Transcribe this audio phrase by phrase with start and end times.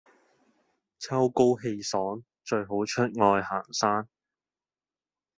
[0.97, 4.07] 秋高氣爽最好出外行山